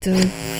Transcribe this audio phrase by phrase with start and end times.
[0.00, 0.57] two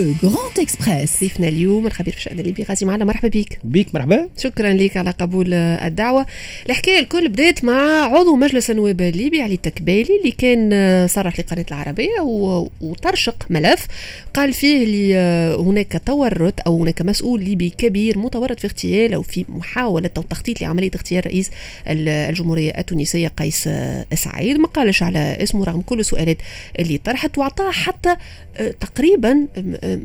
[0.00, 3.04] Le Grand Express ضيفنا اليوم الخبير في الشأن الليبي غازي معلى.
[3.04, 3.58] مرحبا بك.
[3.64, 4.28] بيك مرحبا.
[4.38, 6.26] شكرا لك على قبول الدعوة.
[6.66, 12.20] الحكاية الكل بدات مع عضو مجلس النواب الليبي علي التكبالي اللي كان صرح لقناة العربية
[12.80, 13.86] وترشق ملف.
[14.34, 15.14] قال فيه اللي
[15.58, 20.60] هناك تورط أو هناك مسؤول ليبي كبير متورط في اغتيال أو في محاولة أو تخطيط
[20.60, 21.50] لعملية اغتيال رئيس
[21.86, 23.68] الجمهورية التونسية قيس
[24.14, 26.36] سعيد ما قالش على اسمه رغم كل السؤالات
[26.78, 28.16] اللي طرحت وأعطاه حتى
[28.80, 29.46] تقريبا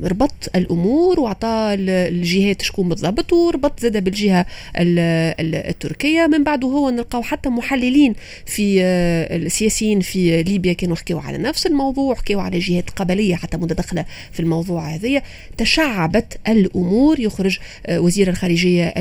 [0.04, 4.46] ربط الأمور واعطى الجهات شكون بالضبط وربط زاد بالجهة
[4.76, 6.28] التركية.
[6.28, 11.66] من بعد هو نلقاو حتى محللين في آه، السياسيين في ليبيا كانوا حكيوا على نفس
[11.68, 15.22] الموضوع حكيوا على جهات قبلية حتى متدخله في الموضوع هذه.
[15.58, 17.20] تشعبت الأمور.
[17.20, 18.94] يخرج آه، وزير الخارجية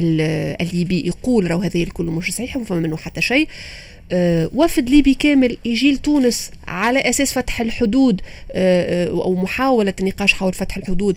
[0.61, 3.49] الليبي يقول راهو هذا الكل مش صحيح وفما منه حتى شيء.
[4.55, 8.21] وفد ليبي كامل يجي لتونس على أساس فتح الحدود
[8.53, 11.17] آه، آه، أو محاولة النقاش حول فتح الحدود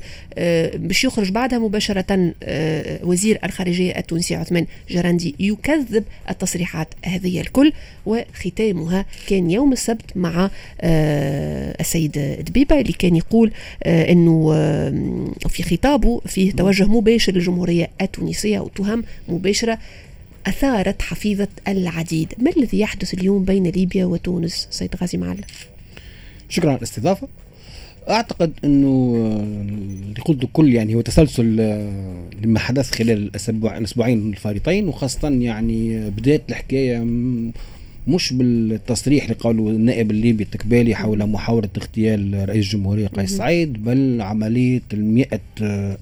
[0.75, 2.33] باش يخرج بعدها مباشرة
[3.03, 7.73] وزير الخارجية التونسي عثمان جراندي يكذب التصريحات هذه الكل
[8.05, 10.49] وختامها كان يوم السبت مع
[11.79, 13.51] السيد دبيبة اللي كان يقول
[13.85, 14.51] إنه
[15.49, 19.79] في خطابه فيه توجه مباشر للجمهورية التونسية وتهم مباشرة
[20.47, 22.33] أثارت حفيظة العديد.
[22.39, 25.43] ما الذي يحدث اليوم بين ليبيا وتونس؟ سيد غازي معلم.
[26.49, 27.27] شكرا على الاستضافة.
[28.09, 29.15] أعتقد إنه
[29.61, 36.09] اللي قلته الكل يعني هو تسلسل آه، لما حدث خلال الأسبوع الأسبوعين الفارطين وخاصة يعني
[36.09, 36.97] بداية الحكاية
[38.07, 44.21] مش بالتصريح اللي قاله النائب الليبي التكبالي حول محاولة اغتيال رئيس الجمهورية قيس سعيد بل
[44.21, 45.39] عملية المئة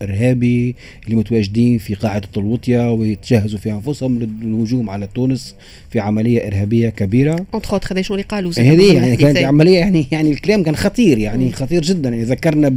[0.01, 5.55] إرهابي اللي متواجدين في قاعدة الوطية ويتجهزوا في أنفسهم للهجوم على تونس
[5.89, 7.45] في عملية إرهابية كبيرة.
[7.91, 11.51] هذا شو اللي قالوا؟ هذه يعني كانت عملية يعني يعني الكلام كان خطير يعني.
[11.51, 12.09] خطير جدا.
[12.09, 12.69] يعني ذكرنا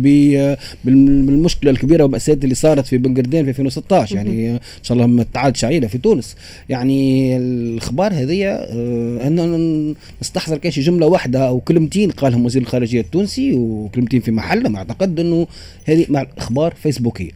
[0.85, 5.65] بالمشكلة الكبيرة والمأساة اللي صارت في بنقردين في 2016 يعني إن شاء الله ما تعالج
[5.65, 6.37] عائلة في تونس.
[6.69, 13.53] يعني الأخبار هذه آه، ان نستحضر كاش جملة واحدة أو كلمتين قالهم وزير الخارجية التونسي
[13.53, 15.47] وكلمتين في محلهم أعتقد إنه
[15.85, 17.31] هذه مع أخبار فيسبوكية.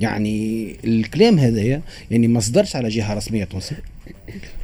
[0.00, 3.82] يعني الكلام هذايا يعني ما صدرش على جهة رسمية تونسية.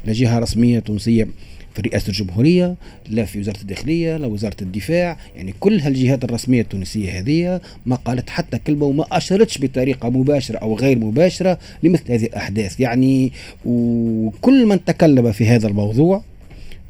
[0.05, 1.29] لا جهة رسمية تونسية
[1.75, 2.75] في رئاسة الجمهورية
[3.09, 5.19] لا في وزارة الداخلية لا وزارة الدفاع.
[5.37, 10.77] يعني كل هالجهات الرسمية التونسية هذه ما قالت حتى كلمة وما أشرتش بطريقة مباشرة أو
[10.77, 12.81] غير مباشرة لمثل هذه الأحداث.
[12.81, 13.33] يعني
[13.65, 16.23] وكل من تكلم في هذا الموضوع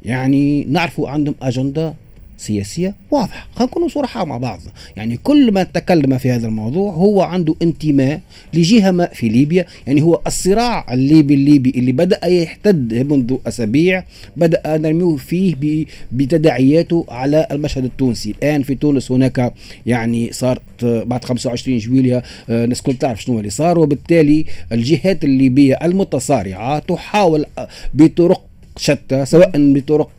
[0.06, 1.94] يعني نعرفوا عندهم أجندة
[2.38, 3.46] سياسية واضحة.
[3.54, 4.60] خلينا نكونوا صراحة مع بعض.
[4.96, 8.20] يعني كل من تكلم في هذا الموضوع هو عنده انتماء
[8.54, 9.66] لجهة ما في ليبيا.
[9.86, 14.04] يعني هو الصراع الليبي الليبي اللي بدأ يحتد منذ أسابيع
[14.36, 18.30] بدأ نرميه فيه بتداعياته على المشهد التونسي.
[18.30, 19.52] الآن في تونس هناك
[19.86, 23.78] يعني صارت بعد 25 جويليا آه، الناس كل تعرف شنو اللي صار.
[23.78, 27.46] وبالتالي الجهات الليبية المتصارعة تحاول
[27.94, 30.10] بطرق شتى سواء بطرق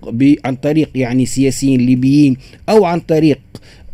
[0.45, 2.37] عن طريق يعني سياسيين ليبيين
[2.69, 3.39] أو عن طريق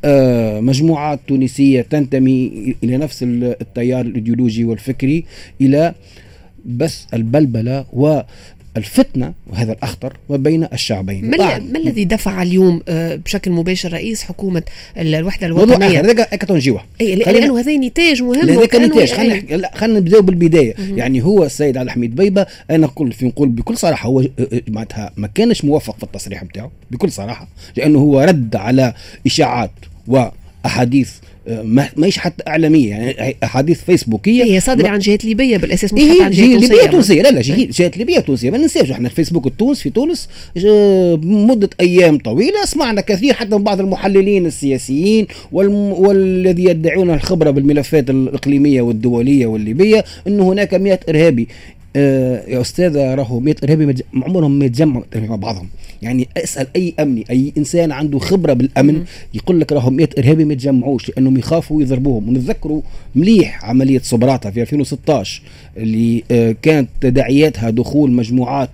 [0.06, 5.26] آه، مجموعات تونسية تنتمي إلى نفس التيار الإيديولوجي والفكري
[5.62, 5.94] إلى
[6.66, 8.22] بس البلبلة و
[8.78, 11.30] الفتنة وهذا الأخطر ما بين الشعبين.
[11.30, 14.64] ما, ما الذي دفع اليوم آه، بشكل مباشر رئيس حكومة
[14.98, 16.84] الوحدة الوطنية؟ هذا كتون جيوة.
[17.02, 19.14] اي لأنه هذا نتاج مهم هذا نتاج.
[19.14, 20.76] خلينا خلينا نبداو بالبداية.
[20.80, 24.62] يعني هو السيد علي حميد بيبة أنا نقول في نقول بكل صراحة هو آه، آه،
[24.68, 28.94] معناتها ما كانش موفق في التصريح بتاعه بكل صراحة لأنه هو رد على
[29.26, 29.72] إشاعات
[30.08, 31.12] وأحاديث
[31.48, 34.44] ما ماهيش حتى إعلامية يعني أحاديث فيسبوكية.
[34.44, 37.22] هي صادرة عن جهات ليبية بالأساس مش حتى عن جهات ليبية تونسية.
[37.22, 38.50] لا لا جهات ليبية تونسية.
[38.50, 40.30] ما ننساش إحنا الفيسبوك التونس في تونس
[41.26, 48.82] مدة أيام طويلة سمعنا كثير حتى من بعض المحللين السياسيين والذي يدعون الخبرة بالملفات الإقليمية
[48.82, 51.48] والدولية والليبية انه هناك 100 إرهابي.
[51.96, 55.68] آه يا أستاذة راهو 100 ارهابي عمرهم ما يتجمعوا مع بعضهم.
[56.02, 59.04] يعني اسأل أي امني أي إنسان عنده خبرة بالأمن
[59.34, 62.30] يقول لك راهم 100 ارهابي ما يتجمعوش لأنهم يخافوا يضربوهم.
[62.30, 62.82] ونتذكروا
[63.16, 65.42] مليح عملية صبراته في 2016
[65.78, 68.70] اللي آه كانت تداعياتها دخول مجموعات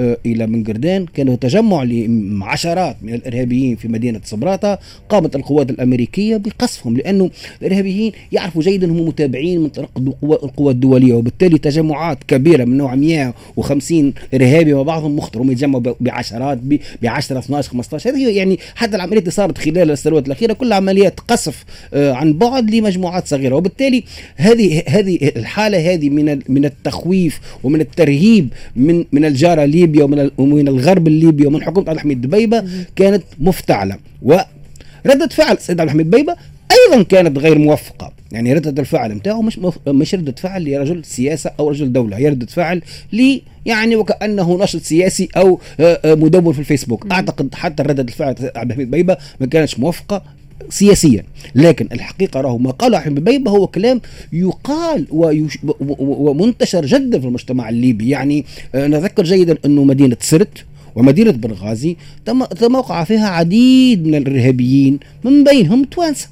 [0.00, 6.96] آه، إلى منقردان كانوا تجمع لعشرات من الإرهابيين في مدينة صبراتا قامت القوات الأمريكية بقصفهم
[6.96, 7.30] لأنه
[7.62, 9.90] الإرهابيين يعرفوا جيدا هم متابعين من طرق
[10.22, 15.44] القوى الدولية وبالتالي تجمعات كبيرة من نوع 150 إرهابي وبعضهم مخطر.
[15.44, 20.52] يتجمعوا بعشرات ب 10 12 15 هذه يعني حتى العمليات اللي صارت خلال السنوات الأخيرة.
[20.52, 21.64] كلها عمليات قصف
[21.94, 23.56] آه، عن بعد لمجموعات صغيرة.
[23.56, 24.04] وبالتالي
[24.36, 30.68] هذه هذه الحالة هذه من من التخويف ومن الترهيب من من الجارة ليبيا ومن ومن
[30.68, 32.64] الغرب الليبي ومن حكومة عبد الحميد دبيبه
[32.96, 33.96] كانت مفتعلة.
[34.22, 36.36] وردة فعل السيد عبد الحميد دبيبه
[36.72, 38.12] أيضا كانت غير موفقة.
[38.32, 39.78] يعني ردة الفعل نتاعو مش مف...
[39.88, 42.82] مش ردة فعل لرجل سياسة أو رجل دولة هي ردة فعل
[43.12, 45.60] لي يعني وكأنه نشط سياسي أو
[46.04, 47.12] مدون في الفيسبوك.
[47.12, 50.22] أعتقد حتى ردة الفعل عبد الحميد بيبة ما كانتش موفقة.
[50.70, 51.24] سياسيا.
[51.54, 54.00] لكن الحقيقة راهو ما قاله حبيب بيبة هو كلام
[54.32, 55.58] يقال ويش
[55.98, 58.08] ومنتشر جدا في المجتمع الليبي.
[58.08, 60.64] يعني نذكر جيدا أنه مدينة سرت
[60.94, 61.96] ومدينة بنغازي
[62.60, 66.28] تم وقع فيها عديد من الإرهابيين من بينهم توانسة.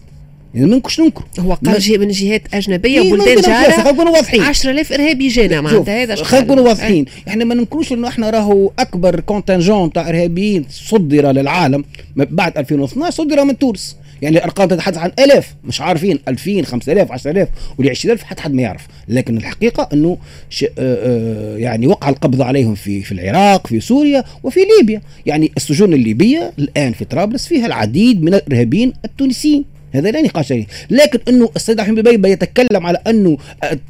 [0.54, 1.25] يعني ما نكونش ننكر.
[1.40, 4.42] هو قال من جهات أجنبية إيه وبلدان جارة خلينا نكونوا واضحين.
[4.42, 7.04] 10000 إرهابي جانا معناتها هذا خلينا نكونوا واضحين.
[7.28, 11.84] إحنا ما ننكروش إنه إحنا راهو أكبر contingent تاع إرهابيين صدر للعالم
[12.16, 13.96] بعد 2012 صدر من تونس.
[14.22, 17.48] يعني الأرقام تتحدث عن الاف مش عارفين 2000 5000 10000
[17.78, 18.86] ول 20000 حتى حد ما يعرف.
[19.08, 20.19] لكن الحقيقة إنه
[20.50, 20.64] ش...
[20.78, 25.02] آآ يعني وقع القبض عليهم في في العراق في سوريا وفي ليبيا.
[25.26, 29.64] يعني السجون الليبية الآن في طرابلس فيها العديد من الإرهابيين التونسيين.
[29.94, 30.52] هذا لا نقاش
[30.90, 33.38] لكن إنه السيد احمد بيبه يتكلم على إنه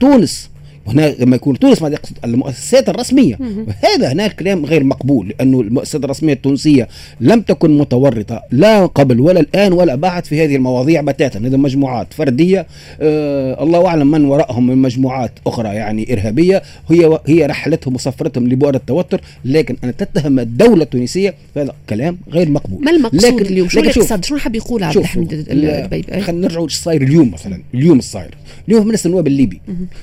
[0.01, 0.51] تونس
[0.87, 3.39] هنا لما يكون تونس ما يقصد المؤسسات الرسمية.
[3.85, 6.89] هذا هناك كلام غير مقبول لأنه المؤسسات الرسمية التونسية
[7.21, 11.39] لم تكن متورطة لا قبل ولا الآن ولا بعد في هذه المواضيع بتاتا.
[11.39, 12.67] هذه مجموعات فردية
[13.01, 16.63] آه الله أعلم من وراءهم من مجموعات أخرى يعني إرهابية.
[16.91, 22.85] هي هي رحلتهم وسفرتهم لبؤر التوتر لكن أن تتهم الدولة التونسية هذا كلام غير مقبول.
[22.85, 27.03] ما المقصود لكن اليوم؟ شو الاقتصاد؟ شو حاب يقول عبد الحميد البيبي خلينا نرجعوا صاير
[27.03, 28.35] اليوم مثلا اليوم الصاير.
[28.69, 29.61] اليوم مجلس النواب الليبي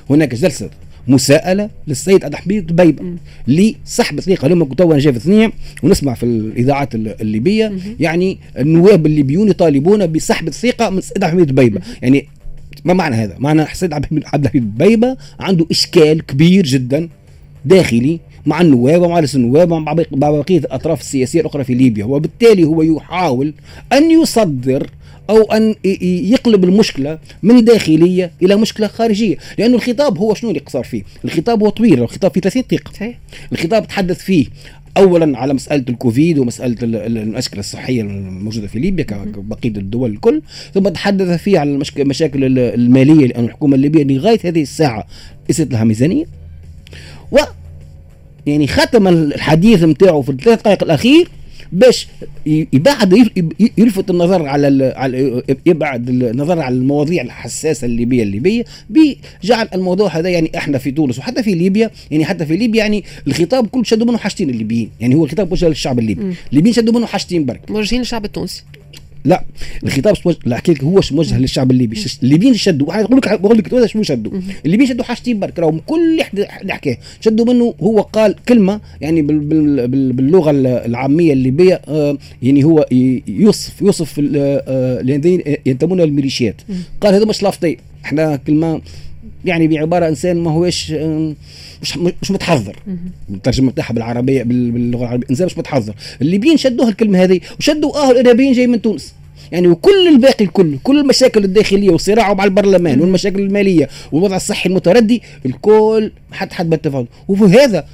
[0.10, 0.70] هناك جلسة
[1.08, 3.04] مساءلة للسيد عبد الحميد بيبه
[3.48, 5.52] لسحب ثقه لما كنت أنا جاي في
[5.84, 7.74] ونسمع في الإذاعات الليبية.
[8.00, 11.82] يعني النواب الليبيون يطالبون بسحب الثقة من السيد عبد الحميد بيبة.
[12.02, 12.28] يعني
[12.86, 17.10] ما معنى هذا؟ معنى السيد عبد الحميد بيبة عنده إشكال كبير جدا
[17.66, 22.06] داخلي مع النواب ومع رئيس النواب ومع بقيه الأطراف السياسية الأخرى في ليبيا.
[22.06, 23.54] وبالتالي هو يحاول
[23.94, 24.90] أن يصدر
[25.30, 29.38] أو أن يقلب المشكلة من داخلية إلى مشكلة خارجية.
[29.58, 33.14] لأنه الخطاب هو شنو اللي قصر فيه؟ الخطاب هو طويل الخطاب فيه 30 دقيقة.
[33.52, 34.46] الخطاب تحدث فيه
[34.98, 40.42] اولا على مسألة الكوفيد ومسألة المشكلة الصحية الموجودة في ليبيا كبقية الدول الكل.
[40.74, 45.08] ثم تحدث فيه على المشاكل المالية لأن الحكومة الليبية لغاية هذه الساعة
[45.48, 46.26] ليست لها ميزانية.
[47.32, 47.38] و
[48.46, 51.30] يعني ختم الحديث نتاعو في الثلاث دقائق الأخير.
[51.72, 52.08] باش
[52.46, 53.30] يبعد
[53.78, 60.52] يلفت النظر على على يبعد النظر على المواضيع الحساسة الليبية الليبية بجعل الموضوع هذا يعني
[60.58, 64.18] إحنا في تونس وحتى في ليبيا يعني حتى في ليبيا يعني الخطاب كله شدوا منه
[64.18, 66.36] حاجتين الليبيين يعني هو الخطاب موجه للشعب الليبي.
[66.52, 67.72] الليبيين شدوا منه حاجتين برك.
[67.72, 68.64] موجهين للشعب التونسي.
[69.26, 69.44] لا
[69.84, 72.06] الخطاب لك هو موجه للشعب الليبي.
[72.24, 72.88] الليبيين شدوا.
[72.88, 76.98] واحد يقول لك بقول لك شنو شدوا؟ الليبيين شدوا حاجتين برك راهم كل اللي حكاه
[77.22, 80.52] شدوا منه هو قال كلمة يعني بال بال بال باللغة
[80.86, 82.86] العامية الليبية آه يعني هو
[83.28, 86.62] يوصف يوصف آه الذين ينتمون للميليشيات.
[87.02, 87.78] قال هذا مش لافتي.
[88.06, 88.82] إحنا كلمة
[89.46, 90.92] يعني بعبارة إنسان ما هوش
[91.82, 92.76] مش مش متحضر
[93.30, 98.54] الترجمة بتاعها بالعربية باللغة العربية إنسان مش متحضر الليبيين شدوها الكلمة هذه وشدوا آه الإرهابيين
[98.54, 99.14] جاي من تونس.
[99.52, 105.22] يعني وكل الباقي الكل كل المشاكل الداخلية والصراع مع البرلمان والمشاكل المالية والوضع الصحي المتردي
[105.46, 107.86] الكل حد حد بالتفاوض وفي هذا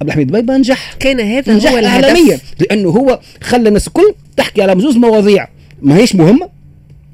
[0.00, 4.62] عبد الحميد بيبه نجح كان هذا نجح هو عالميا لأنه هو خلى الناس الكل تحكي
[4.62, 5.48] على مزوز مواضيع.
[5.82, 6.48] ما هيش مهمة.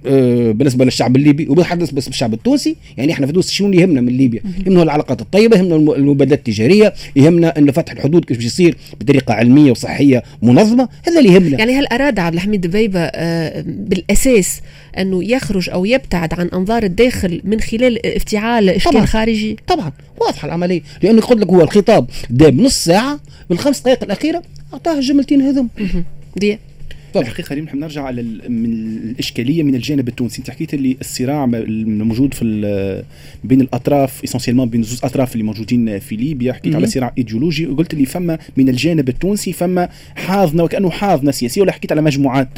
[0.04, 4.16] بالنسبة للشعب الليبي وبتحدث بس بالشعب التونسي يعني إحنا في تونس شنو اللي يهمنا من
[4.16, 9.70] ليبيا؟ يهمنا العلاقات الطيبة يهمنا المبادلات التجارية يهمنا إن فتح الحدود كيف يصير بطريقة علمية
[9.70, 11.58] وصحية منظمة هذا اللي يهمنا.
[11.58, 13.10] يعني هل أراد عبد الحميد دبيبة
[13.62, 14.60] بالأساس
[14.98, 19.06] أنه يخرج أو يبتعد عن أنظار الداخل من خلال افتعال اشكال طبعا.
[19.06, 19.92] خارجي طبعا.
[20.20, 20.82] واضحة العملية.
[21.02, 23.20] لأنه قلت لك هو الخطاب دام نص ساعة
[23.50, 24.42] بالخمس دقائق الأخيرة
[24.72, 25.68] أعطاه الجملتين هذم
[26.36, 26.58] دي
[27.14, 28.72] طبعا الحقيقة خلينا نرجع على من
[29.10, 30.38] الإشكالية من الجانب التونسي.
[30.38, 33.04] أنت حكيت اللي الصراع الموجود في
[33.44, 36.52] بين الأطراف essentiellement بين زوج أطراف اللي موجودين في ليبيا.
[36.52, 41.60] حكيت على صراع إيديولوجي وقلت اللي فما من الجانب التونسي فما حاضنة وكأنه حاضنة سياسية
[41.60, 42.48] ولا حكيت على مجموعات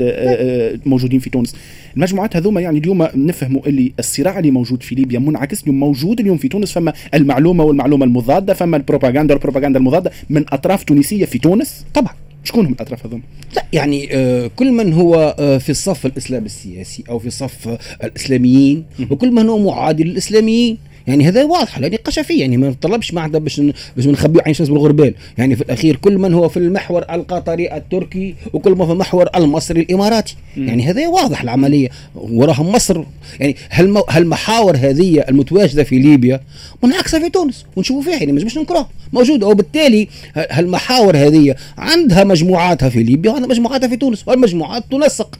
[0.86, 1.56] موجودين في تونس.
[1.96, 6.36] المجموعات هذوما يعني اليوم نفهموا اللي الصراع اللي موجود في ليبيا منعكس اليوم موجود اليوم
[6.36, 11.84] في تونس فما المعلومة والمعلومة المضادة فما البروباغندا والبروباغندا المضادة من أطراف تونسية في تونس.
[11.94, 12.12] طبعا.
[12.46, 13.22] شكون هم الأطراف هذوما؟
[13.56, 18.84] لا يعني آه كل من هو آه في الصف الاسلام السياسي أو في صف الإسلاميين
[19.10, 23.38] وكل من هو معادي للإسلاميين يعني هذا واضح لا نقاش فيه يعني ما طلبش معناتها
[23.38, 23.60] باش
[23.96, 25.14] باش نخبيو عين شمس بالغربال.
[25.38, 29.80] يعني في الأخير كل من هو في المحور القطري التركي وكل ما في المحور المصري
[29.80, 30.36] الإماراتي.
[30.56, 31.88] يعني هذا واضح العملية.
[32.14, 33.02] وراها مصر
[33.40, 36.40] يعني هل هالمحاور هذه المتواجدة في ليبيا؟
[36.82, 39.46] منعكسه في تونس ونشوفوا فيها يعني مش ننكرها موجودة.
[39.46, 44.28] وبالتالي هالمحاور هذه عندها مجموعاتها في ليبيا؟ وعندها مجموعاتها في تونس.
[44.28, 45.38] والمجموعات تنسق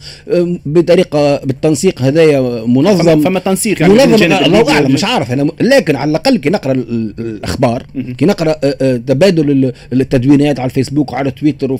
[0.67, 3.21] بطريقة بالتنسيق هذايا منظم.
[3.21, 7.87] فما تنسيق يعني منظم الله اعلم مش عارف أنا لكن على الأقل كي نقرأ الأخبار
[8.19, 8.53] كي نقرأ
[8.97, 11.79] تبادل التدوينات على الفيسبوك وعلى تويتر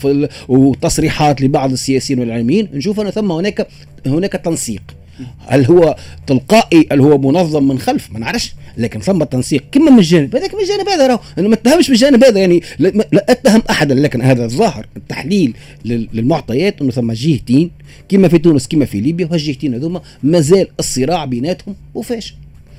[0.49, 3.69] وتصريحات لبعض السياسيين والاعلاميين نشوف ان ثم هناك
[4.07, 4.83] هناك تنسيق.
[5.47, 8.55] هل هو تلقائي؟ هل هو منظم من خلف؟ ما نعرفش.
[8.79, 11.21] لكن ثم تنسيق كما من الجانب هذاك من الجانب هذا راهو.
[11.39, 13.95] أنا ما اتهمش من الجانب هذا يعني لا أتهم أحدا.
[13.95, 17.71] لكن هذا الظاهر التحليل للمعطيات أنه ثم جهتين
[18.09, 22.35] كما في تونس كما في ليبيا وهالجهتين هذوما مازال الصراع بيناتهم وفاش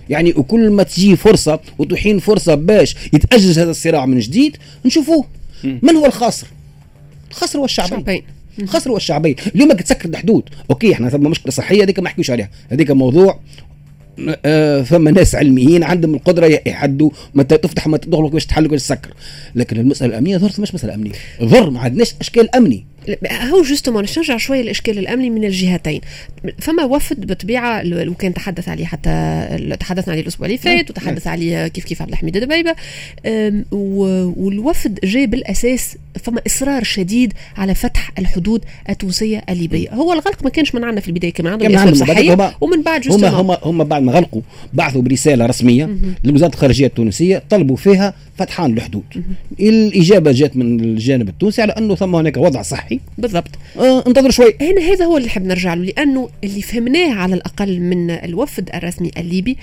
[0.10, 5.26] يعني وكل ما تجي فرصة وتحين فرصة باش يتأجج هذا الصراع من جديد نشوفوه.
[5.64, 6.48] من هو الخاسر؟
[7.30, 8.24] الخاسر هو الشعبين.
[8.60, 9.36] الخاسر هو الشعبين.
[9.56, 10.50] اليوم تسكر الحدود.
[10.70, 12.50] أوكي إحنا ثم مشكلة صحية هذيك ما نحكيوش عليها.
[12.72, 13.40] هذيك موضوع
[14.83, 19.13] فما ناس علميين عندهم القدرة يحدوا متى تفتح متى تغلق باش تحل باش تسكر.
[19.55, 21.12] لكن المسألة الأمنية ظهرت مش مسألة أمنية.
[21.43, 22.86] ظهر ما عندناش إشكال أمني.
[23.31, 26.01] هو جوستومون نرجع شوية الإشكال الأمني من الجهتين.
[26.59, 31.86] فما وفد بطبيعة وكان تحدث عليه حتى تحدثنا عليه الأسبوع اللي فات وتحدث عليه كيف
[31.86, 32.75] كيف عبد الحميد دبيبة.
[33.71, 39.93] والوفد جاي بالأساس فما إصرار شديد على فتح الحدود التونسية الليبية.
[39.93, 43.25] هو الغلق ما كانش من عندنا في البداية كان عندهم اسباب صحيه ومن بعد هم
[43.25, 44.42] هم هم بعد ما غلقوا
[44.74, 45.90] بعثوا برسالة رسمية
[46.24, 49.04] لوزارة الخارجية التونسية طلبوا فيها فتحان الحدود.
[49.60, 53.00] الإجابة جات من الجانب التونسي على أنه ثم هناك وضع صحي.
[53.18, 53.52] بالضبط.
[53.80, 54.56] آه انتظر شوي.
[54.62, 59.12] هنا هذا هو اللي نحب نرجع له لأنه اللي فهمناه على الأقل من الوفد الرسمي
[59.18, 59.58] الليبي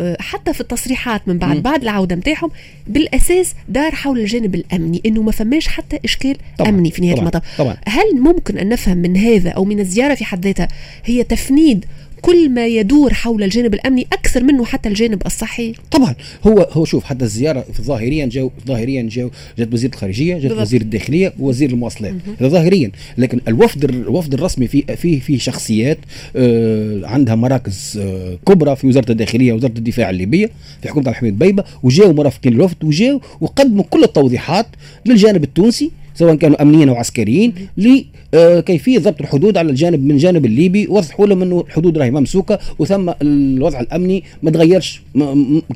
[0.00, 1.60] آه، حتى في التصريحات من بعد م.
[1.60, 2.50] بعد العودة نتاعهم
[2.86, 7.60] بالأساس دار حول الجانب الأمني إنه ما فماش حتى إشكال طبعًا أمني في نهاية المطاف.
[7.86, 10.68] هل ممكن أن نفهم من هذا أو من الزيارة في حد ذاتها
[11.04, 11.84] هي تفنيد
[12.28, 15.74] كل ما يدور حول الجانب الأمني أكثر منه حتى الجانب الصحي.
[15.90, 16.14] طبعا
[16.46, 21.32] هو هو شوف حتى الزيارة ظاهريا جو ظاهريا جو جات وزير الخارجية جات وزير الداخلية
[21.38, 22.14] ووزير المواصلات.
[22.40, 22.90] هذا ظاهريا.
[23.18, 25.98] لكن الوفد الوفد الرسمي فيه فيه فيه شخصيات
[26.36, 30.50] آه عندها مراكز آه كبرى في وزارة الداخلية وزارة الدفاع الليبية
[30.82, 34.66] في حكومة عبد الحميد بيبة وجاوا مرافقين الوفد وجاوا وقدموا كل التوضيحات
[35.06, 40.86] للجانب التونسي سواء كانوا أمنيين أو عسكريين لكيفيه ضبط الحدود على الجانب من الجانب الليبي
[40.86, 45.02] وضحوا لهم انه الحدود راهي ممسوكة وثم الوضع الأمني ما تغيرش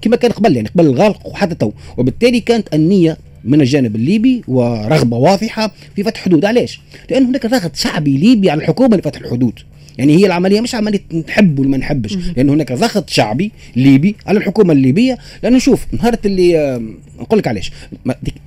[0.03, 1.73] كما كان قبل يعني قبل الغلق وحتى تو.
[1.97, 6.45] وبالتالي كانت النيه من الجانب الليبي ورغبة واضحة في فتح حدود.
[6.45, 6.81] علاش؟
[7.11, 9.59] لأن هناك ضغط شعبي ليبي على الحكومة لفتح الحدود.
[9.99, 14.39] يعني هي العملية مش عملية نحب ولا ما نحبش لأن هناك ضغط شعبي ليبي على
[14.39, 15.19] الحكومة الليبية.
[15.43, 16.81] لأنه شوف نهار اللي
[17.21, 17.73] نقول لك علاش.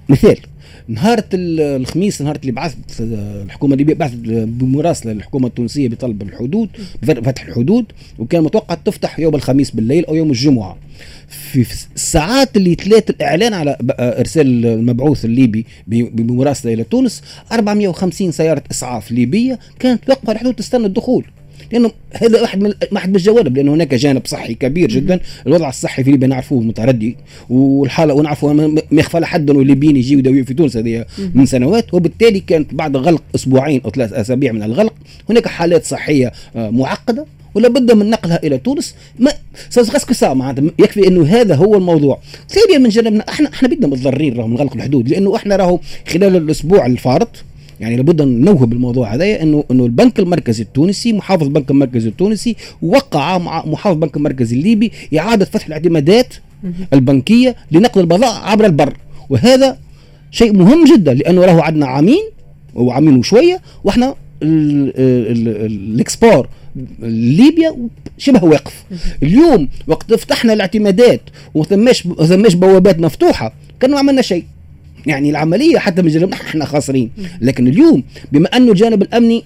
[0.09, 0.37] مثال
[0.87, 6.69] نهار الخميس نهار اللي بعثت الحكومة الليبيه بعثت بمراسله للحكومة التونسية بطلب الحدود
[7.01, 7.85] فتح الحدود
[8.19, 10.77] وكان متوقع تفتح يوم الخميس بالليل أو يوم الجمعة.
[11.27, 11.65] في
[11.95, 19.59] الساعات اللي تلات الإعلان على إرسال المبعوث الليبي بمراسله إلى تونس 450 سيارة إسعاف ليبية
[19.79, 21.25] كانت واقفة على الحدود تستنى الدخول.
[21.71, 25.19] لأنه هذا واحد من واحد من الجوانب لأنه هناك جانب صحي كبير جدا.
[25.47, 27.17] الوضع الصحي في ليبيا نعرفوه متردي
[27.50, 31.93] والحالة ونعرفوا ما يخفى لحد إنه الليبيين يجيوا يداويوا في تونس هذه من سنوات.
[31.93, 34.93] وبالتالي كانت بعد غلق أسبوعين أو ثلاث أسابيع من الغلق
[35.29, 38.95] هناك حالات صحية آه، معقدة ولا بد من نقلها إلى تونس.
[39.19, 39.31] mais
[39.69, 40.71] ça reste que ça معناتها.
[40.79, 42.19] يكفي إنه هذا هو الموضوع.
[42.50, 46.85] ثانيا من جانبنا إحنا إحنا بيدنا متضررين من غلق الحدود لأنه إحنا راهو خلال الأسبوع
[46.85, 47.43] الفارط
[47.79, 52.55] يعني لابد أن ننوه بالموضوع هذا انه إنه البنك المركزي التونسي محافظ البنك المركزي التونسي
[52.82, 56.34] وقع مع محافظ البنك المركزي الليبي إعادة فتح الاعتمادات
[56.94, 58.98] البنكية لنقل البضائع عبر البر.
[59.29, 59.77] وهذا
[60.32, 62.24] شيء مهم جدا لأنه راهو عندنا عامين
[62.75, 66.48] وعامين وشويه وإحنا الإكسبور
[67.01, 67.75] ليبيا
[68.17, 68.86] شبه واقف.
[69.24, 71.22] اليوم وقت فتحنا الاعتمادات
[71.53, 74.44] وثماش ثماش بوابات مفتوحة كان ما عملنا شيء.
[75.07, 77.12] يعني العملية حتى من جانبنا إحنا خاسرين.
[77.41, 79.43] لكن اليوم بما أنه الجانب الامني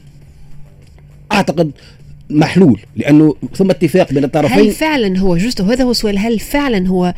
[1.32, 1.72] أعتقد
[2.30, 4.58] محلول لأنه ثم اتفاق بين الطرفين.
[4.60, 7.14] هل فعلا هو جوست هذا هو السؤال هل فعلا هو آه،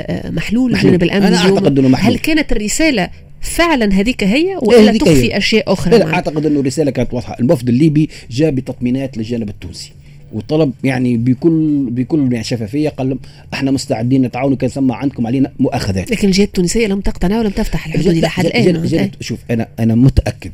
[0.00, 0.94] آه، محلول, محلول.
[0.94, 2.12] الجانب الامني أنا أعتقد إنه محلول.
[2.12, 5.36] هل كانت الرسالة فعلا هذيك هي ولا تخفي.
[5.36, 7.36] أشياء أخرى لا, لا أعتقد إنه الرسالة كانت واضحة.
[7.40, 9.92] الوفد الليبي جاء بتطمينات للجانب التونسي.
[10.34, 13.18] وطلب يعني بكل بكل يعني شفافية قال لهم
[13.54, 14.56] إحنا مستعدين نتعاون.
[14.56, 16.10] كان سمى عندكم علينا مؤاخذات.
[16.10, 19.10] لكن الجهات التونسية لم تقتنع ولم تفتح الحدود إلى حد الآن.
[19.20, 20.50] شوف أنا أنا متأكد.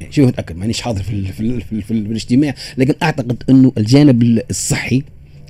[0.00, 0.56] يعني شوف متأكد.
[0.56, 2.54] مانيش حاضر في, في, في, في, في الاجتماع.
[2.78, 5.02] لكن أعتقد إنه الجانب الصحي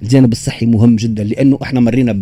[0.03, 1.25] الجانب الصحي مهم جدا.
[1.25, 2.13] لأنه إحنا مرينا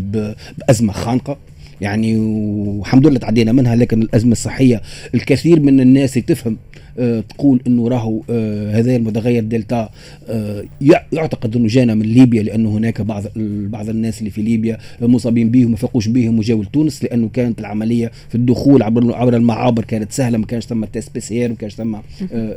[0.59, 1.37] بأزمة خانقة.
[1.81, 3.77] يعني والحمد لله تعدينا منها.
[3.77, 4.83] لكن الأزمة الصحية
[5.15, 6.57] الكثير من الناس تفهم
[6.97, 9.89] تقول إنه راهو آه، هذا المتغير دلتا
[10.29, 10.65] آه،
[11.13, 13.25] يعتقد إنه جانا من ليبيا لأنه هناك بعض
[13.71, 18.11] بعض الناس اللي في ليبيا مصابين به وما فاقوش بهم وجاوا لتونس لأنه كانت العملية
[18.29, 21.97] في الدخول عبر عبر المعابر كانت سهلة ما كانش ثم test PCR ما كانش ثم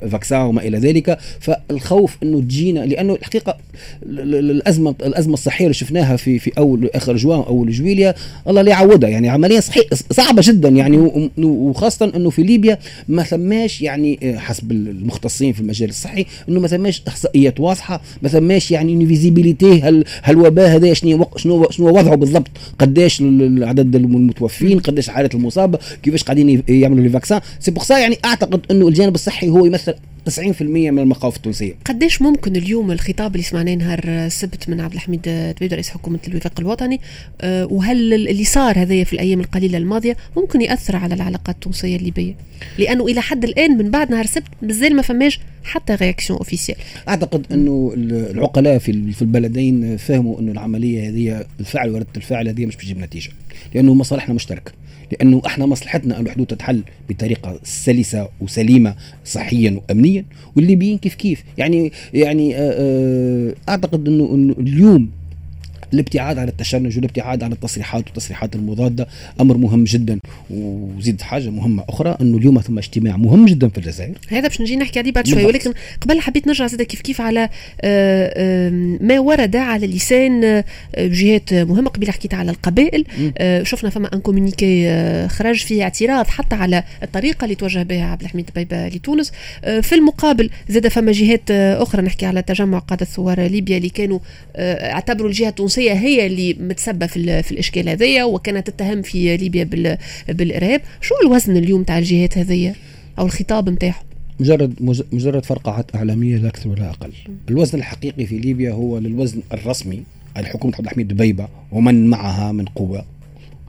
[0.10, 1.18] vaccin وما إلى ذلك.
[1.40, 3.58] فالخوف إنه تجينا لأنه الحقيقة
[4.06, 8.16] الأزمة الأزمة الصحية اللي شفناها في في أول آخر جوان أول جويليا
[8.48, 9.10] الله لا يعوضها.
[9.10, 10.98] يعني عملية صحيح صعبة جدا يعني
[11.38, 12.78] وخاصة إنه في ليبيا
[13.08, 18.72] ما ثماش يعني حسب المختصين في المجال الصحي إنه ما ثماش إحصائيات واضحة ما ثماش
[18.72, 23.22] يعني visibilité هل الوباء هذا شنو شنو شنو وضعه بالضبط قداش
[23.62, 28.88] عدد المتوفين قداش عدد المصابة كيفاش قاعدين يعملوا les vaccins c'est pour يعني أعتقد إنه
[28.88, 29.94] الجانب الصحي هو يمثل
[30.30, 31.74] 90% من المخاوف التونسية.
[31.86, 35.22] قديش ممكن اليوم الخطاب اللي سمعناه نهار السبت من عبد الحميد
[35.58, 37.02] دبيبة رئيس حكومة الوفاق الوطني
[37.42, 42.36] آه، وهل اللي صار هذايا في الأيام القليلة الماضية ممكن يأثر على العلاقات التونسية الليبية؟
[42.78, 46.78] لأنه إلى حد الآن من بعد نهار السبت مازال ما فماش حتى réaction officielle.
[47.08, 52.76] أعتقد أنه العقلاء في في البلدين فهموا أنه العملية هذه الفعل وردة الفعل هذه مش
[52.76, 53.32] بتجيب نتيجة
[53.74, 54.72] لأنه مصالحنا مشتركة.
[55.12, 58.96] لأنه إحنا مصلحتنا أن الحدود تتحل بطريقة سلسة وسليمة
[59.26, 65.10] صحيا وامنيا والليبيين كيف كيف يعني يعني آه، آه، أعتقد أنه اليوم
[65.94, 69.08] الابتعاد عن التشنج والابتعاد عن التصريحات والتصريحات المضادة
[69.42, 70.20] أمر مهم جدا.
[70.50, 74.18] وزيد حاجة مهمة أخرى إنه اليوم ثم اجتماع مهم جدا في الجزائر.
[74.30, 75.46] هذا باش نجي نحكي عليه بعد شوي.
[75.46, 77.50] ولكن قبل حبيت نرجع زادة كيف كيف على
[77.82, 78.70] آه،
[79.02, 80.64] ما ورد على لسان آه،
[80.98, 83.06] جهات مهمة قبل حكيت على القبائل.
[83.38, 88.22] آه، شفنا فما un communiqué خرج فيه اعتراض حتى على الطريقة اللي توجه بها عبد
[88.22, 89.32] الحميد دبيبة لتونس.
[89.82, 94.20] في المقابل زادة فما جهات أخرى نحكي على تجمع قادة ثوار ليبيا اللي كانوا
[94.56, 99.64] اعتبروا الجهة التونسية التونسيه هي اللي متسببة في, في الإشكال هذايا وكانت تتهم في ليبيا
[100.30, 100.82] بالإرهاب.
[101.02, 102.76] شو الوزن اليوم تاع الجهات هذيا
[103.20, 104.06] أو الخطاب نتاعهم
[104.40, 104.74] مجرد
[105.12, 107.12] مجرد فرقعات إعلامية لا أكثر ولا أقل.
[107.50, 110.04] الوزن الحقيقي في ليبيا هو للوزن الرسمي.
[110.38, 113.06] الحكومة عبد الحميد دبيبه ومن معها من قوة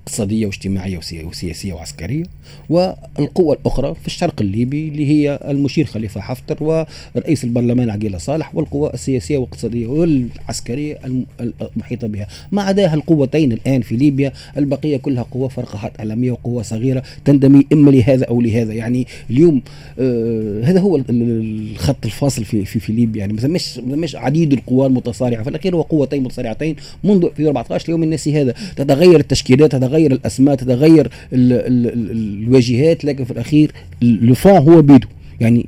[0.07, 2.25] اقتصادية واجتماعية وسياسية وعسكرية
[2.69, 8.91] والقوة الأخرى في الشرق الليبي اللي هي المشير خليفة حفتر ورئيس البرلمان عقيلة صالح والقوى
[8.95, 10.99] السياسية والاقتصادية والعسكرية
[11.41, 12.27] المحيطة بها.
[12.53, 17.91] ما عدا القوتين الآن في ليبيا البقية كلها قوى فرقعات إعلامية وقوى صغيرة تنتمي إما
[17.91, 18.73] لهذا أو لهذا.
[18.73, 19.63] يعني اليوم
[19.99, 23.21] آه هذا هو الخط الفاصل في في, في ليبيا.
[23.21, 25.43] يعني مثلا مش عديد القوى المتصارعة.
[25.43, 30.13] في الأخير هو قوتين متصارعتين منذ في 14 يوم الناس هذا تتغير التشكيلات تتغير تتغير
[30.13, 32.11] الأسماء تتغير ال ال ال
[32.43, 33.73] الواجهات لكن في الأخير
[34.03, 35.09] le fond هو بيدو
[35.41, 35.67] يعني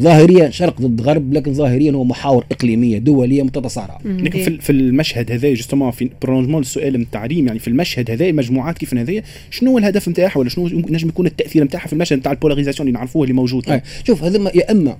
[0.00, 4.00] ظاهريا شرق ضد غرب لكن ظاهريا هو محاور إقليمية دولية متتصارعة.
[4.04, 8.26] لكن في, في المشهد هذا justement في prolongement السؤال نتاع ريم يعني في المشهد هذا
[8.26, 12.18] المجموعات كيف هذه شنو هو الهدف نتاعها؟ ولا شنو نجم يكون التأثير نتاعها في المشهد
[12.18, 14.96] نتاع ال polarisation اللي نعرفوه اللي موجود؟ شوف هذا يا اما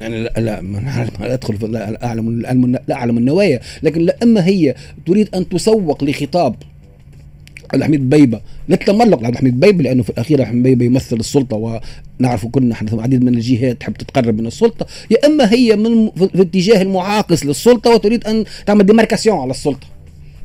[0.00, 2.42] يعني لا, لا ما ادخل في لا اعلم
[2.88, 4.74] لا أعلم النوايا لكن لا إما هي
[5.06, 6.54] تريد أن تسوق لخطاب
[7.72, 8.40] عبد الحميد دبيبة.
[8.70, 11.80] نتملق لعبد الحميد دبيبة لأنه في الأخير عبد الحميد دبيبة يمثل السلطة
[12.20, 14.86] ونعرف كلنا إحنا عديد من الجهات تحب تتقرب من السلطة.
[15.10, 19.86] يا إما هي من في الاتجاه المعاكس للسلطة وتريد أن تعمل démarcation على السلطة.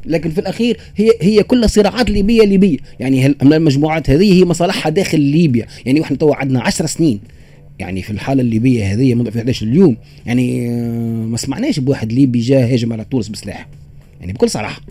[0.06, 2.78] لكن في الأخير هي هي كلها صراعات ليبية ليبية.
[3.00, 7.20] يعني المجموعات هذه هي مصالحها داخل ليبيا؟ يعني وإحنا تو عندنا 10 سنين.
[7.80, 12.74] يعني في الحالة الليبية هذه منذ 11 اليوم يعني آه، ما سمعناش بواحد ليبي جاء
[12.74, 13.68] هاجم على تونس بسلاح.
[14.22, 14.82] يعني بكل صراحة.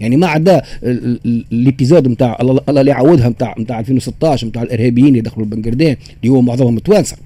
[0.00, 5.44] يعني ما عدا الإبيزود نتاع الله اللي يعودها نتاع نتاع 2016 نتاع الإرهابيين اللي دخلوا
[5.46, 7.16] البنجردين اللي هو معظمهم توانسه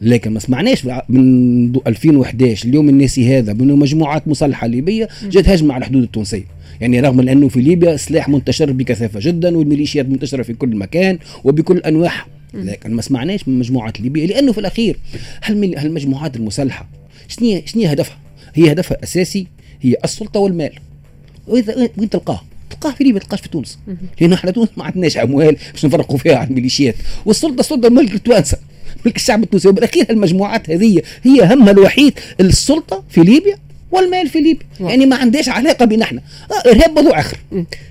[0.00, 5.82] لكن ما سمعناش من 2011 اليوم الناسي هذا من مجموعات مسلحه ليبية جات هجمه على
[5.82, 6.44] الحدود التونسية.
[6.80, 11.78] يعني رغم انه في ليبيا السلاح منتشر بكثافة جدا والميليشيات منتشرة في كل مكان وبكل
[11.78, 14.26] انواعها لكن ما سمعناش من مجموعات ليبية.
[14.26, 14.98] لأنه في الأخير
[15.42, 16.88] هل المجموعات المسلحة
[17.28, 18.18] شنو شنو هدفها؟
[18.54, 19.46] هي هدفها الأساسي
[19.80, 20.72] هي السلطة والمال.
[21.50, 23.78] وإذا وين تلقاه؟ تلقاه في ليبيا تلقاش في تونس.
[24.20, 26.94] لأن إحنا تونس ما عندناش أموال باش نفرقوا فيها على الميليشيات.
[27.26, 28.58] والسلطة سلطه ملك التوانسة.
[29.06, 29.68] ملك الشعب التونسي.
[29.68, 33.56] وبالاخير المجموعات هذه هي همها الوحيد السلطة في ليبيا
[33.92, 34.66] والمال في ليبيا.
[34.80, 36.20] يعني ما عندهاش علاقة بين إحنا.
[36.50, 37.36] آه ارهاب موضوع آخر.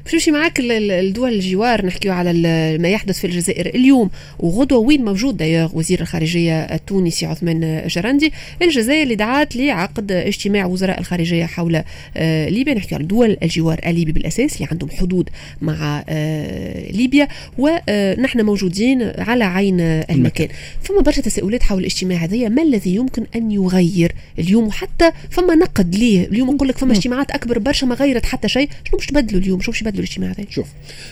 [0.05, 2.33] باش نمشي معاك الدول الجوار نحكيو على
[2.77, 4.09] ما يحدث في الجزائر اليوم.
[4.39, 10.99] وغدوة وين موجود دايوغ وزير الخارجية التونسي عثمان جرندي الجزائر اللي دعات لعقد اجتماع وزراء
[10.99, 11.83] الخارجية حول
[12.17, 12.73] آه ليبيا.
[12.73, 15.29] نحكي على دول الجوار الليبي بالأساس اللي عندهم حدود
[15.61, 17.27] مع آه ليبيا.
[17.57, 20.47] ونحن موجودين على عين المكان.
[20.81, 22.49] فما برشا تساؤلات حول الاجتماع هذايا.
[22.49, 26.27] ما الذي يمكن أن يغير اليوم؟ وحتى فما نقد تبدليه.
[26.27, 28.69] اليوم نقول لك فما اجتماعات أكبر برشا ما غيرت حتى شيء.
[28.87, 30.67] شنو باش تبدلوا اليوم؟ شنو باش يبدلوا الاجتماعات هذه شوف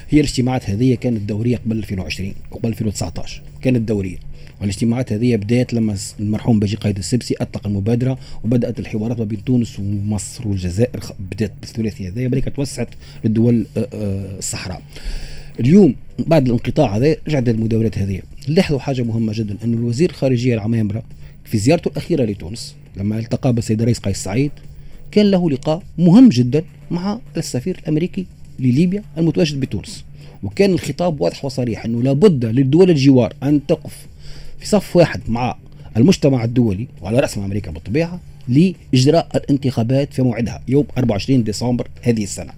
[0.10, 4.18] هي الاجتماعات هذه كانت دورية قبل 2020 وقبل 2019 كانت دورية.
[4.62, 9.80] والاجتماعات هذه بدأت لما المرحوم باجي قايد السبسي أطلق المبادرة وبدأت الحوارات ما بين تونس
[9.80, 11.00] ومصر والجزائر
[11.32, 12.90] بدأت بالثلاثي هذا بل توسعت
[13.24, 14.82] للدول آه، آه، الصحراء.
[15.60, 18.22] اليوم بعد الانقطاع هذا رجعت المداولات هذه.
[18.48, 21.04] لاحظوا حاجة مهمة جدا انه الوزير الخارجية العمامرة
[21.52, 24.52] في زيارته الأخيرة لتونس لما التقى بالسيد الرئيس قيس سعيد
[25.12, 28.26] كان له لقاء مهم جدا مع السفير الأمريكي
[28.60, 30.04] لليبيا المتواجد بتونس
[30.44, 34.08] وكان الخطاب واضح وصريح إنه لابد للدول الجوار أن تقف
[34.60, 35.56] في صف واحد مع
[35.98, 42.54] المجتمع الدولي وعلى راسهم أمريكا بالطبيعة لإجراء الانتخابات في موعدها يوم 24 ديسمبر هذه السنة.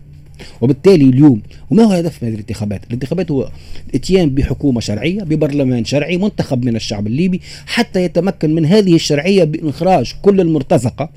[0.62, 3.50] وبالتالي اليوم وما هو هدف من هذه الانتخابات؟ الانتخابات هو
[3.90, 10.14] الاتيان بحكومة شرعية ببرلمان شرعي منتخب من الشعب الليبي حتى يتمكن من هذه الشرعية باخراج
[10.22, 11.10] كل المرتزقة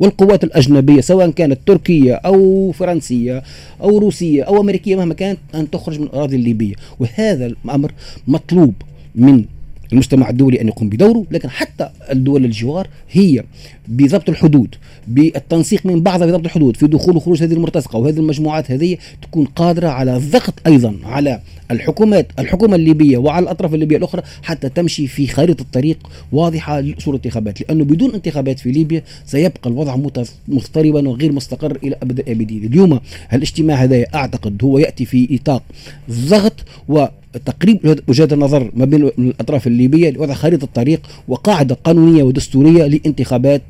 [0.00, 3.42] والقوات الأجنبية سواء كانت تركية أو فرنسية
[3.80, 7.92] أو روسية أو أمريكية مهما كانت أن تخرج من الأراضي الليبية وهذا الأمر
[8.26, 8.74] مطلوب
[9.14, 9.44] من
[9.92, 13.44] المجتمع الدولي أن يقوم بدوره لكن حتى الدول الجوار هي
[13.88, 14.74] بضبط الحدود
[15.08, 19.88] بالتنسيق من بعضها بضبط الحدود في دخول وخروج هذه المرتزقة وهذه المجموعات هذه تكون قادرة
[19.88, 21.40] على الضغط أيضا على
[21.70, 25.98] الحكومات الحكومة الليبية وعلى الأطراف الليبية الأخرى حتى تمشي في خريطة الطريق
[26.32, 29.96] واضحة لاصول الانتخابات لأنه بدون انتخابات في ليبيا سيبقى الوضع
[30.48, 33.00] مضطربا وغير مستقر إلى أبد الابدين اليوم
[33.32, 35.62] الاجتماع هذا أعتقد هو يأتي في اطار
[36.10, 37.06] ضغط و
[37.46, 43.62] تقريب وجهات النظر ما بين الأطراف الليبية لوضع خريطة طريق وقاعدة قانونية ودستورية لانتخابات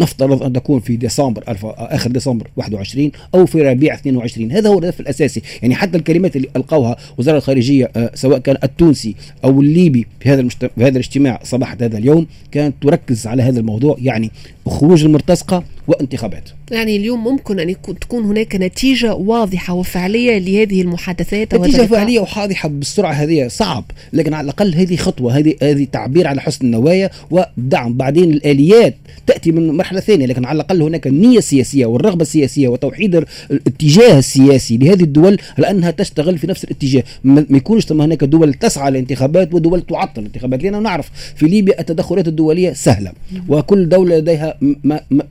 [0.00, 5.00] نفترض أن تكون في ديسمبر آخر ديسمبر 21 أو في ربيع 22 هذا هو الهدف
[5.00, 5.42] الأساسي.
[5.62, 10.40] يعني حتى الكلمات اللي ألقوها وزارة الخارجية آه، سواء كان التونسي أو الليبي في هذا
[10.40, 13.96] المجتمع في هذا الاجتماع صباح هذا اليوم كانت تركز على هذا الموضوع.
[14.00, 14.30] يعني
[14.66, 16.48] خروج المرتزقة وانتخابات.
[16.70, 23.12] يعني اليوم ممكن أن تكون هناك نتيجة واضحة وفعلية لهذه المحادثات نتيجة فعلية وواضحه بالسرعه
[23.12, 27.94] هذه صعب لكن على الأقل هذه خطوة هذه هذه تعبير على حسن النوايا ودعم.
[27.94, 28.96] بعدين الآليات
[29.26, 34.76] تأتي من مرحلة ثانية لكن على الأقل هناك النيه السياسيه والرغبة السياسية وتوحيد الاتجاه السياسي
[34.76, 37.04] لهذه الدول على انها تشتغل في نفس الاتجاه.
[37.24, 42.28] ما يكونش ثم هناك دول تسعى للانتخابات ودول تعطل الانتخابات لأن نعرف في ليبيا التدخلات
[42.28, 43.12] الدولية سهلة
[43.48, 45.22] وكل دولة لديها ما ما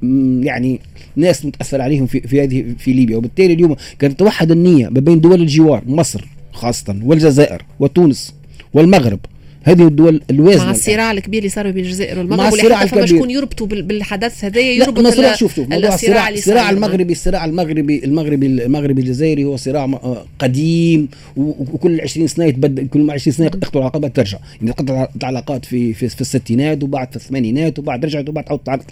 [0.45, 0.79] يعني
[1.15, 3.17] ناس متأثر عليهم في في هذه في ليبيا.
[3.17, 8.33] وبالتالي اليوم كانت توحد النية ما بين دول الجوار مصر خاصة والجزائر وتونس
[8.73, 9.19] والمغرب.
[9.65, 13.29] هذه الدول الوازنة مع الصراع الكبير اللي صار بين الجزائر والمغرب مع الصراع الكبير شكون
[13.29, 18.45] يربطوا بالحدث هذا يربط لا صراع شوف شوف موضوع الصراع الصراع المغربي الصراع المغربي المغربي
[18.45, 24.15] المغربي الجزائري هو صراع آه، قديم وكل 20 سنة يتبدل كل 20 سنة يقطعوا العلاقات
[24.15, 24.37] ترجع.
[24.61, 28.43] يعني قطع العلاقات في في, في الستينات وبعد في الثمانينات وبعد رجعت وبعد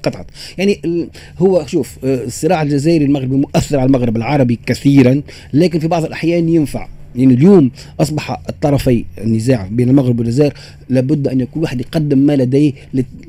[0.04, 0.26] قطعت.
[0.58, 1.10] يعني
[1.40, 5.22] هو شوف آه، الصراع الجزائري المغربي مؤثر على المغرب العربي كثيرا
[5.54, 6.88] لكن في بعض الأحيان ينفع.
[7.16, 10.54] يعني اليوم أصبح الطرفي النزاع بين المغرب والجزائر
[10.90, 12.74] لابد أن يكون واحد يقدم ما لديه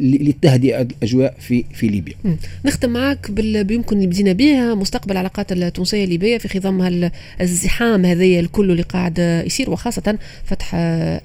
[0.01, 2.15] لتهدئة الأجواء في في ليبيا.
[2.65, 7.09] نختم معك بيمكن اللي بدينا به مستقبل العلاقات التونسية الليبية في خضم
[7.41, 10.71] الزحام هذايا الكل اللي قاعد يصير وخاصة فتح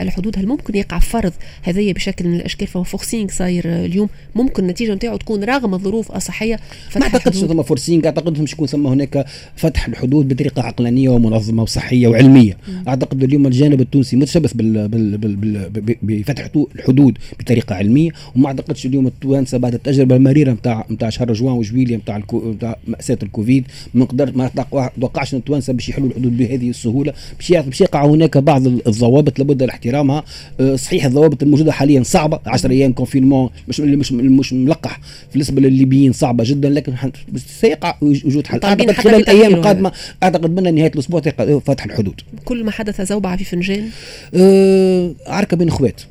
[0.02, 0.40] الحدود.
[0.40, 4.10] هل ممكن يقع فرض هذايا بشكل من الأشكال؟ فهو فورسينغ صاير اليوم.
[4.36, 6.60] ممكن النتيجة نتاعو تكون رغم الظروف الصحية
[6.96, 12.08] ما أعتقدش ثم forcing أعتقد مش يكون ثم هناك فتح الحدود بطريقة عقلانية ومنظمة وصحية
[12.08, 12.49] وعلمية.
[12.68, 12.84] مم.
[12.88, 15.36] أعتقد اليوم الجانب التونسي متشبث بال بال بال
[15.70, 21.34] بال بفتح الحدود بطريقة علمية وما أعتقدش اليوم التوانسة بعد التجربة المريرة نتاع نتاع شهر
[21.34, 22.54] جوان وجويليا نتاع الكو...
[22.88, 24.52] مأساة الكوفيد ما نقدر ما
[25.00, 27.14] توقعش إن التوانسة باش يحلوا الحدود بهذه السهولة.
[27.38, 30.24] باش باش يقع هناك بعض الضوابط لابد لاحترامها
[30.60, 35.00] أه، صحيح الضوابط الموجودة حاليا صعبة 10 أيام confinement مش مش مش ملقح
[35.32, 36.94] بالنسبة للليبيين صعبة جدا لكن
[37.36, 38.60] سيقع وجود حل.
[38.64, 39.92] أعتقد خلال الأيام القادمه
[40.24, 41.22] أعتقد من نهاية الأسبوع
[41.66, 42.22] فتح الحدود.
[42.46, 43.90] كل ما حدث زوبعة في فنجان؟
[44.36, 46.02] أه عركة بين اخوات.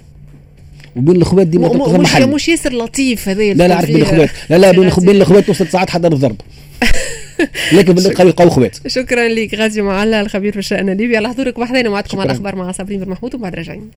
[0.96, 2.30] وبين الاخوات دي مش محل.
[2.30, 5.70] مش ياسر لطيف هذا لا لا عارف بين الاخوات لا لا بين بين الاخوات وصلت
[5.70, 6.36] ساعات حضر الضرب.
[7.72, 8.76] لكن بالقريب قوي اخوات.
[8.86, 12.72] شكرا لك غازي معلا الخبير في الشان الليبي على حضورك وحدين وعدكم على الأخبار مع
[12.72, 13.90] صابرين بن محمود وبعد راجعين.